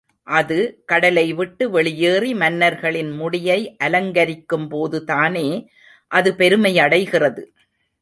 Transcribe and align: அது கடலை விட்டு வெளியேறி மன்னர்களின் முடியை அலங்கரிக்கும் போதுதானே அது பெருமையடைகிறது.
அது 0.27 0.55
கடலை 0.85 1.33
விட்டு 1.33 1.69
வெளியேறி 1.69 2.31
மன்னர்களின் 2.33 3.11
முடியை 3.11 3.59
அலங்கரிக்கும் 3.83 4.67
போதுதானே 4.67 5.47
அது 6.11 6.31
பெருமையடைகிறது. 6.33 7.43